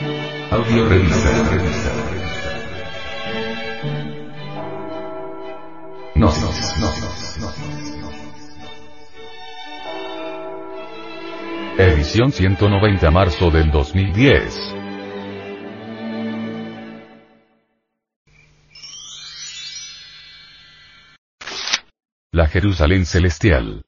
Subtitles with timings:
[0.00, 1.30] Audio revista.
[6.16, 6.74] Gnosis.
[11.78, 14.74] Edición 190 marzo del 2010.
[22.32, 23.84] La Jerusalén celestial.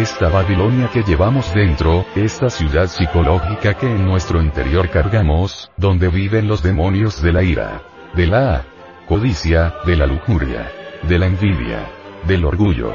[0.00, 6.48] Esta Babilonia que llevamos dentro, esta ciudad psicológica que en nuestro interior cargamos, donde viven
[6.48, 7.82] los demonios de la ira,
[8.14, 8.64] de la
[9.06, 10.72] codicia, de la lujuria,
[11.02, 11.86] de la envidia,
[12.26, 12.94] del orgullo,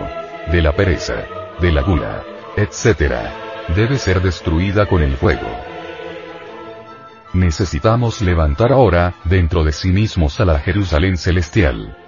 [0.51, 1.13] de la pereza,
[1.61, 2.23] de la gula,
[2.57, 3.13] etc.
[3.75, 5.47] Debe ser destruida con el fuego.
[7.33, 12.04] Necesitamos levantar ahora, dentro de sí mismos a la Jerusalén celestial.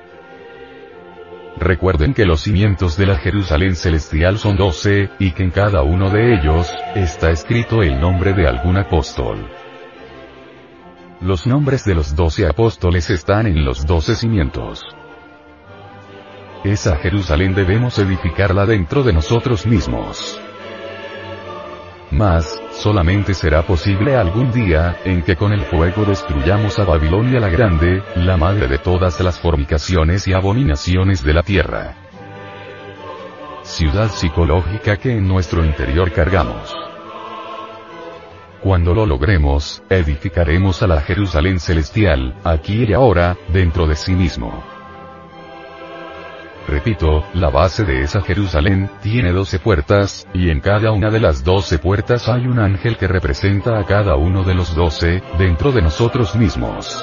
[1.59, 6.09] Recuerden que los cimientos de la Jerusalén celestial son doce, y que en cada uno
[6.09, 9.50] de ellos, está escrito el nombre de algún apóstol.
[11.19, 14.85] Los nombres de los doce apóstoles están en los doce cimientos.
[16.63, 20.39] Esa Jerusalén debemos edificarla dentro de nosotros mismos.
[22.09, 27.50] Mas, solamente será posible algún día, en que con el fuego destruyamos a Babilonia la
[27.50, 31.95] Grande, la madre de todas las fornicaciones y abominaciones de la tierra.
[33.63, 36.73] Ciudad psicológica que en nuestro interior cargamos.
[38.61, 44.77] Cuando lo logremos, edificaremos a la Jerusalén celestial, aquí y ahora, dentro de sí mismo.
[46.67, 51.43] Repito, la base de esa Jerusalén, tiene doce puertas, y en cada una de las
[51.45, 55.81] doce puertas hay un ángel que representa a cada uno de los doce, dentro de
[55.81, 57.01] nosotros mismos.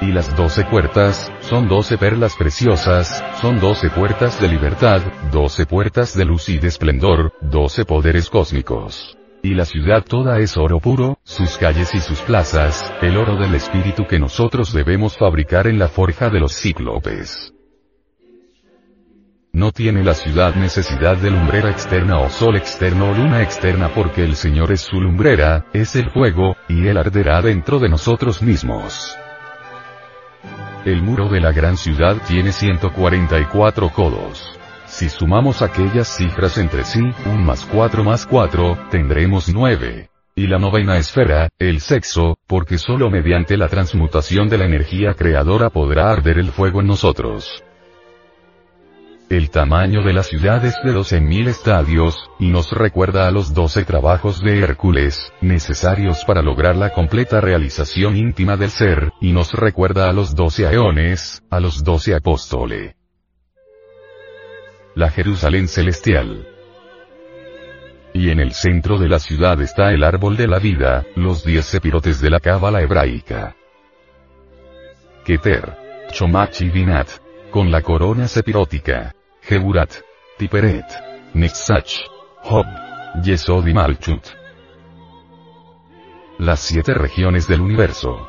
[0.00, 5.02] Y las doce puertas, son doce perlas preciosas, son doce puertas de libertad,
[5.32, 9.18] doce puertas de luz y de esplendor, doce poderes cósmicos.
[9.42, 13.54] Y la ciudad toda es oro puro, sus calles y sus plazas, el oro del
[13.54, 17.52] espíritu que nosotros debemos fabricar en la forja de los cíclopes.
[19.60, 24.24] No tiene la ciudad necesidad de lumbrera externa o sol externo o luna externa porque
[24.24, 29.14] el Señor es su lumbrera, es el fuego, y Él arderá dentro de nosotros mismos.
[30.86, 34.58] El muro de la gran ciudad tiene 144 codos.
[34.86, 40.08] Si sumamos aquellas cifras entre sí, un más 4 más 4, tendremos 9.
[40.36, 45.68] Y la novena esfera, el sexo, porque solo mediante la transmutación de la energía creadora
[45.68, 47.62] podrá arder el fuego en nosotros.
[49.30, 53.84] El tamaño de la ciudad es de 12.000 estadios, y nos recuerda a los 12
[53.84, 60.10] trabajos de Hércules, necesarios para lograr la completa realización íntima del ser, y nos recuerda
[60.10, 62.96] a los 12 aeones, a los 12 apóstoles
[64.94, 66.46] la Jerusalén celestial.
[68.12, 71.64] Y en el centro de la ciudad está el árbol de la vida, los diez
[71.64, 73.56] sepirotes de la cábala hebraica.
[75.24, 75.76] Keter.
[76.12, 77.08] Chomachi Binat.
[77.50, 79.14] Con la corona sepirótica.
[79.42, 79.90] Geburat.
[80.38, 80.86] Tiperet.
[81.34, 81.92] Nexach.
[82.44, 82.66] Hob.
[83.22, 84.22] Yesod y Malchut.
[86.38, 88.28] Las siete regiones del universo.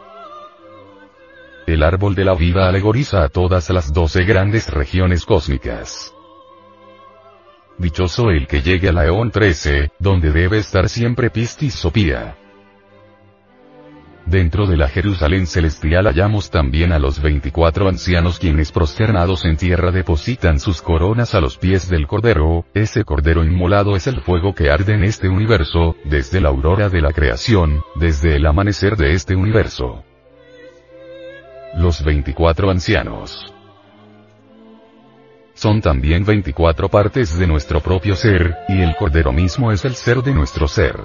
[1.67, 6.13] El árbol de la vida alegoriza a todas las doce grandes regiones cósmicas.
[7.77, 12.41] Dichoso el que llegue a la Eón 13, donde debe estar siempre Pistis Sopía.
[14.25, 19.91] Dentro de la Jerusalén celestial hallamos también a los 24 ancianos quienes prosternados en tierra
[19.91, 24.69] depositan sus coronas a los pies del Cordero, ese Cordero inmolado es el fuego que
[24.69, 29.35] arde en este universo, desde la aurora de la creación, desde el amanecer de este
[29.35, 30.03] universo.
[31.75, 33.53] Los 24 ancianos
[35.53, 40.24] son también 24 partes de nuestro propio ser, y el Cordero mismo es el ser
[40.24, 40.95] de nuestro ser.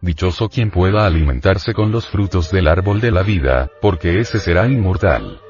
[0.00, 4.66] Dichoso quien pueda alimentarse con los frutos del árbol de la vida, porque ese será
[4.66, 5.40] inmortal.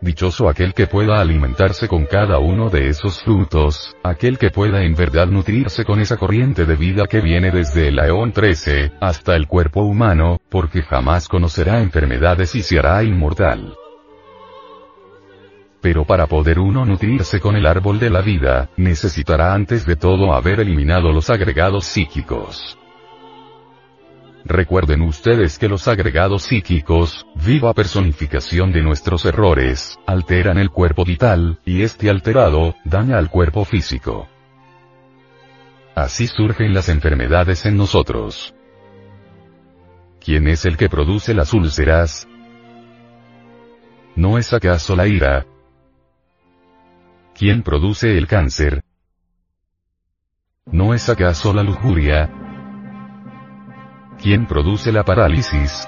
[0.00, 4.94] Dichoso aquel que pueda alimentarse con cada uno de esos frutos, aquel que pueda en
[4.94, 9.48] verdad nutrirse con esa corriente de vida que viene desde el Aeón 13, hasta el
[9.48, 13.74] cuerpo humano, porque jamás conocerá enfermedades y se hará inmortal.
[15.88, 20.34] Pero para poder uno nutrirse con el árbol de la vida, necesitará antes de todo
[20.34, 22.76] haber eliminado los agregados psíquicos.
[24.44, 31.58] Recuerden ustedes que los agregados psíquicos, viva personificación de nuestros errores, alteran el cuerpo vital,
[31.64, 34.28] y este alterado, daña al cuerpo físico.
[35.94, 38.54] así surgen las enfermedades en nosotros.
[40.20, 42.28] ¿Quién es el que produce las úlceras?
[44.16, 45.46] ¿No es acaso la ira?
[47.38, 48.82] ¿Quién produce el cáncer?
[50.66, 52.28] ¿No es acaso la lujuria?
[54.20, 55.86] ¿Quién produce la parálisis?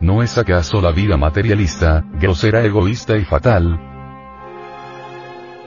[0.00, 3.78] ¿No es acaso la vida materialista, grosera, egoísta y fatal?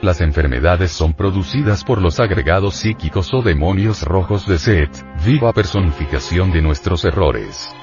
[0.02, 4.90] Las enfermedades son producidas por los agregados psíquicos o demonios rojos de Set,
[5.24, 7.74] viva personificación de nuestros errores.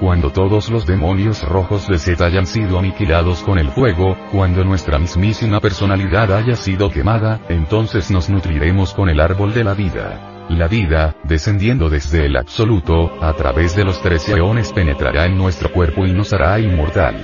[0.00, 4.96] Cuando todos los demonios rojos de Set hayan sido aniquilados con el fuego, cuando nuestra
[4.96, 10.46] mismísima personalidad haya sido quemada, entonces nos nutriremos con el árbol de la vida.
[10.50, 15.72] La vida, descendiendo desde el absoluto, a través de los tres eones penetrará en nuestro
[15.72, 17.16] cuerpo y nos hará inmortal.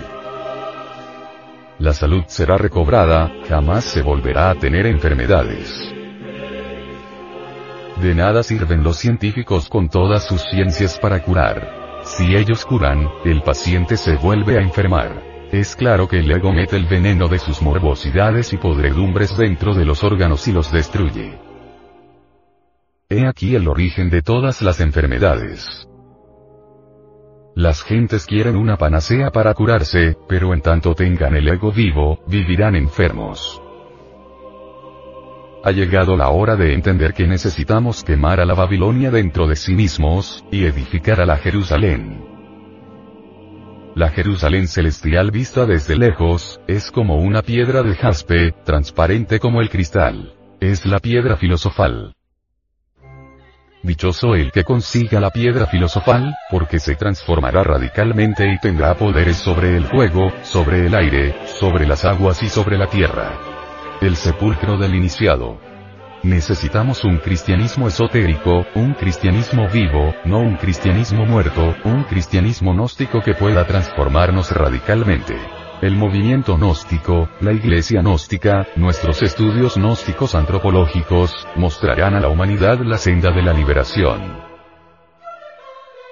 [1.78, 5.94] La salud será recobrada, jamás se volverá a tener enfermedades.
[8.02, 11.83] De nada sirven los científicos con todas sus ciencias para curar.
[12.16, 15.20] Si ellos curan, el paciente se vuelve a enfermar.
[15.50, 19.84] Es claro que el ego mete el veneno de sus morbosidades y podredumbres dentro de
[19.84, 21.40] los órganos y los destruye.
[23.08, 25.88] He aquí el origen de todas las enfermedades.
[27.56, 32.76] Las gentes quieren una panacea para curarse, pero en tanto tengan el ego vivo, vivirán
[32.76, 33.60] enfermos.
[35.66, 39.74] Ha llegado la hora de entender que necesitamos quemar a la Babilonia dentro de sí
[39.74, 42.22] mismos, y edificar a la Jerusalén.
[43.94, 49.70] La Jerusalén celestial vista desde lejos, es como una piedra de jaspe, transparente como el
[49.70, 50.34] cristal.
[50.60, 52.14] Es la piedra filosofal.
[53.82, 59.78] Dichoso el que consiga la piedra filosofal, porque se transformará radicalmente y tendrá poderes sobre
[59.78, 63.53] el fuego, sobre el aire, sobre las aguas y sobre la tierra.
[64.04, 65.58] El sepulcro del iniciado.
[66.22, 73.32] Necesitamos un cristianismo esotérico, un cristianismo vivo, no un cristianismo muerto, un cristianismo gnóstico que
[73.32, 75.38] pueda transformarnos radicalmente.
[75.80, 82.98] El movimiento gnóstico, la iglesia gnóstica, nuestros estudios gnósticos antropológicos, mostrarán a la humanidad la
[82.98, 84.20] senda de la liberación.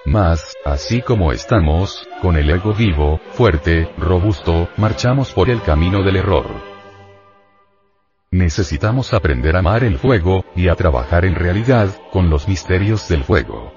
[0.07, 6.17] Mas, así como estamos, con el ego vivo, fuerte, robusto, marchamos por el camino del
[6.17, 6.73] error.
[8.33, 13.25] Necesitamos aprender a amar el fuego, y a trabajar en realidad, con los misterios del
[13.25, 13.75] fuego.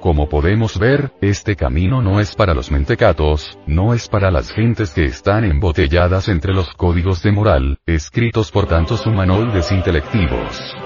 [0.00, 4.90] Como podemos ver, este camino no es para los mentecatos, no es para las gentes
[4.90, 10.76] que están embotelladas entre los códigos de moral, escritos por tantos humanoides intelectivos.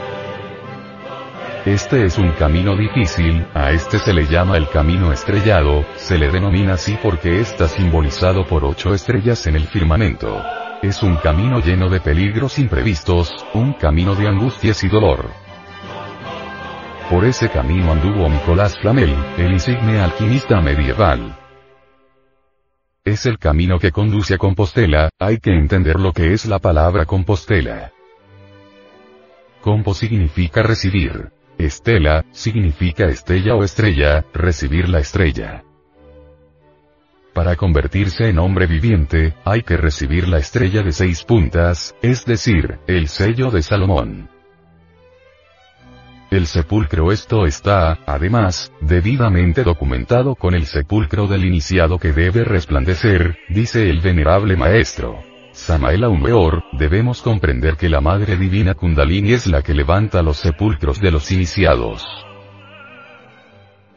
[1.66, 6.30] Este es un camino difícil, a este se le llama el camino estrellado, se le
[6.30, 10.42] denomina así porque está simbolizado por ocho estrellas en el firmamento.
[10.82, 15.30] Es un camino lleno de peligros imprevistos, un camino de angustias y dolor.
[17.10, 21.36] Por ese camino anduvo Nicolás Flamel, el insigne alquimista medieval.
[23.04, 27.04] Es el camino que conduce a Compostela, hay que entender lo que es la palabra
[27.04, 27.92] Compostela.
[29.60, 31.30] Compo significa recibir.
[31.58, 35.64] Estela, significa estella o estrella, recibir la estrella.
[37.34, 42.78] Para convertirse en hombre viviente, hay que recibir la estrella de seis puntas, es decir,
[42.86, 44.30] el sello de Salomón.
[46.30, 53.36] El sepulcro esto está, además, debidamente documentado con el sepulcro del iniciado que debe resplandecer,
[53.48, 55.20] dice el venerable maestro.
[55.50, 61.00] Samael Aumeor, debemos comprender que la Madre Divina Kundalini es la que levanta los sepulcros
[61.00, 62.04] de los iniciados.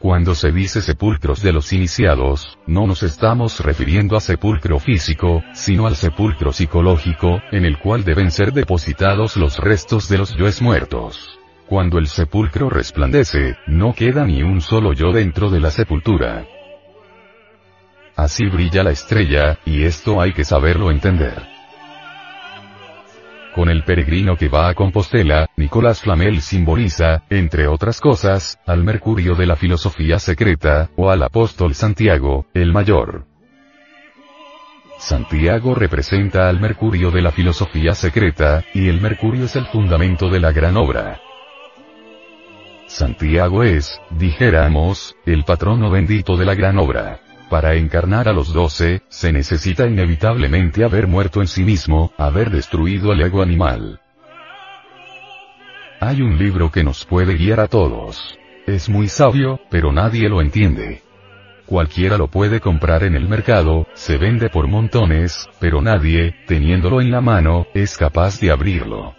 [0.00, 5.88] Cuando se dice sepulcros de los iniciados, no nos estamos refiriendo a sepulcro físico, sino
[5.88, 11.40] al sepulcro psicológico, en el cual deben ser depositados los restos de los yoes muertos.
[11.66, 16.46] Cuando el sepulcro resplandece, no queda ni un solo yo dentro de la sepultura.
[18.14, 21.57] Así brilla la estrella, y esto hay que saberlo entender.
[23.58, 29.34] Con el peregrino que va a Compostela, Nicolás Flamel simboliza, entre otras cosas, al Mercurio
[29.34, 33.26] de la filosofía secreta, o al apóstol Santiago, el mayor.
[34.98, 40.38] Santiago representa al Mercurio de la filosofía secreta, y el Mercurio es el fundamento de
[40.38, 41.20] la gran obra.
[42.86, 47.22] Santiago es, dijéramos, el patrono bendito de la gran obra.
[47.50, 53.12] Para encarnar a los doce, se necesita inevitablemente haber muerto en sí mismo, haber destruido
[53.12, 54.00] el ego animal.
[56.00, 58.38] Hay un libro que nos puede guiar a todos.
[58.66, 61.02] Es muy sabio, pero nadie lo entiende.
[61.66, 67.10] Cualquiera lo puede comprar en el mercado, se vende por montones, pero nadie, teniéndolo en
[67.10, 69.14] la mano, es capaz de abrirlo.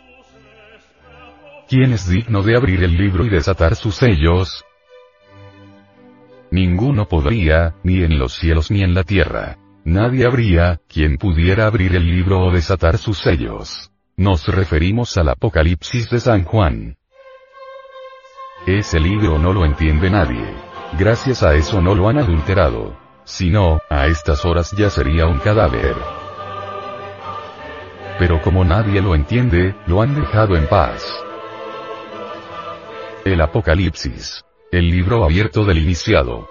[1.69, 4.65] ¿quién es digno de abrir el libro y desatar sus sellos?
[6.51, 9.57] Ninguno podría, ni en los cielos ni en la tierra.
[9.85, 13.91] Nadie habría, quien pudiera abrir el libro o desatar sus sellos.
[14.17, 16.97] Nos referimos al Apocalipsis de San Juan.
[18.65, 20.43] Ese libro no lo entiende nadie.
[20.97, 22.97] Gracias a eso no lo han adulterado.
[23.23, 25.95] Si no, a estas horas ya sería un cadáver.
[28.17, 31.09] Pero como nadie lo entiende, lo han dejado en paz.
[33.23, 34.43] El Apocalipsis.
[34.71, 36.47] El libro abierto del iniciado.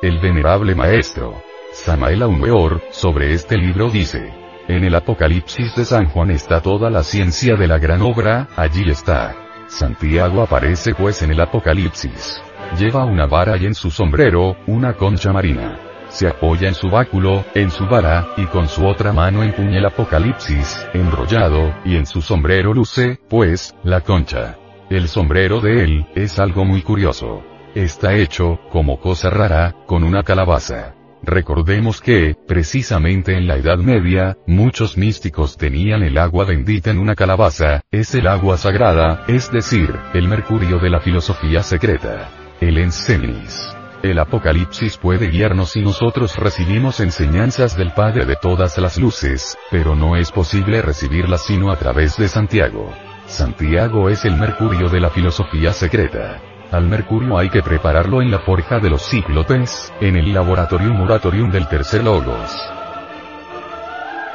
[0.00, 1.42] El venerable maestro.
[1.74, 4.32] Samael Weor, sobre este libro dice.
[4.66, 8.88] En el Apocalipsis de San Juan está toda la ciencia de la gran obra, allí
[8.88, 9.36] está.
[9.66, 12.40] Santiago aparece pues en el Apocalipsis.
[12.78, 15.78] Lleva una vara y en su sombrero, una concha marina.
[16.08, 19.84] Se apoya en su báculo, en su vara, y con su otra mano empuña el
[19.84, 24.56] Apocalipsis, enrollado, y en su sombrero luce, pues, la concha.
[24.88, 27.49] El sombrero de él, es algo muy curioso.
[27.74, 30.94] Está hecho, como cosa rara, con una calabaza.
[31.22, 37.14] Recordemos que, precisamente en la Edad Media, muchos místicos tenían el agua bendita en una
[37.14, 42.30] calabaza, es el agua sagrada, es decir, el mercurio de la filosofía secreta.
[42.60, 43.72] El Ensenis.
[44.02, 49.94] El Apocalipsis puede guiarnos si nosotros recibimos enseñanzas del Padre de todas las luces, pero
[49.94, 52.92] no es posible recibirlas sino a través de Santiago.
[53.26, 56.40] Santiago es el mercurio de la filosofía secreta.
[56.72, 61.50] Al mercurio hay que prepararlo en la forja de los cíclopes, en el laboratorium oratorium
[61.50, 62.48] del tercer logos.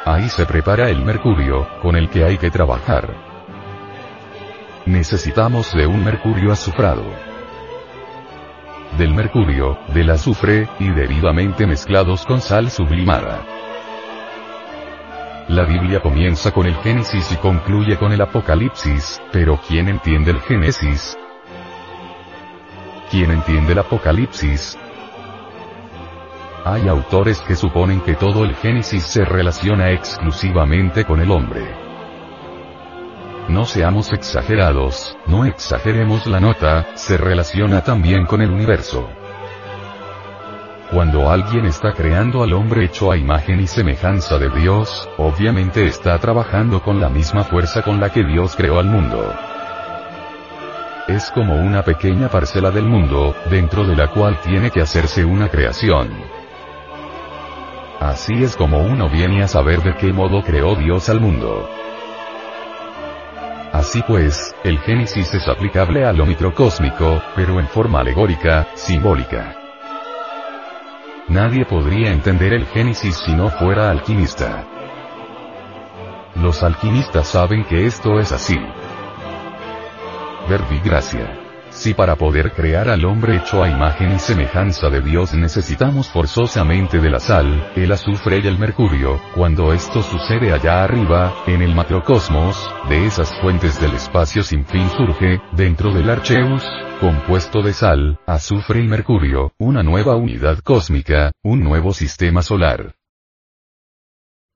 [0.04, 3.08] Ahí se prepara el mercurio, con el que hay que trabajar.
[4.86, 7.06] Necesitamos de un mercurio azufrado.
[8.98, 13.46] Del mercurio, del azufre, y debidamente mezclados con sal sublimada.
[15.48, 20.42] La Biblia comienza con el Génesis y concluye con el Apocalipsis, pero ¿quién entiende el
[20.42, 21.18] Génesis?
[23.16, 24.78] ¿Quién entiende el Apocalipsis?
[26.66, 31.66] Hay autores que suponen que todo el Génesis se relaciona exclusivamente con el hombre.
[33.48, 39.08] No seamos exagerados, no exageremos la nota, se relaciona también con el universo.
[40.92, 46.20] Cuando alguien está creando al hombre hecho a imagen y semejanza de Dios, obviamente está
[46.20, 49.34] trabajando con la misma fuerza con la que Dios creó al mundo
[51.08, 55.50] es como una pequeña parcela del mundo, dentro de la cual tiene que hacerse una
[55.50, 56.10] creación.
[58.00, 61.70] Así es como uno viene a saber de qué modo creó Dios al mundo.
[63.72, 69.56] Así pues, el Génesis es aplicable a lo microcósmico, pero en forma alegórica, simbólica.
[71.28, 74.66] Nadie podría entender el Génesis si no fuera alquimista.
[76.36, 78.58] Los alquimistas saben que esto es así
[80.84, 81.42] gracia.
[81.70, 87.00] Si para poder crear al hombre hecho a imagen y semejanza de Dios necesitamos forzosamente
[87.00, 91.75] de la sal, el azufre y el mercurio, cuando esto sucede allá arriba, en el
[91.75, 92.56] macrocosmos,
[92.88, 96.64] de esas fuentes del espacio sin fin surge, dentro del Archeus,
[97.02, 102.96] compuesto de sal, azufre y mercurio, una nueva unidad cósmica, un nuevo sistema solar.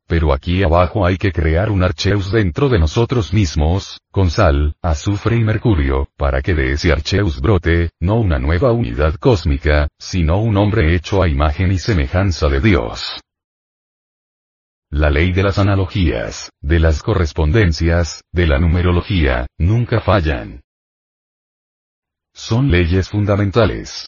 [0.10, 5.36] Pero aquí abajo hay que crear un Archeus dentro de nosotros mismos, con sal, azufre
[5.36, 10.58] y mercurio, para que de ese Archeus brote, no una nueva unidad cósmica, sino un
[10.58, 13.22] hombre hecho a imagen y semejanza de Dios.
[14.90, 20.62] La ley de las analogías, de las correspondencias, de la numerología, nunca fallan.
[22.34, 24.08] Son leyes fundamentales.